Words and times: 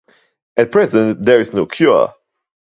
At 0.57 0.71
present 0.71 1.23
there 1.23 1.39
is 1.39 1.53
no 1.53 1.67
cure. 1.67 2.11